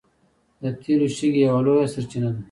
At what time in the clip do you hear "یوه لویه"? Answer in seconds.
1.47-1.87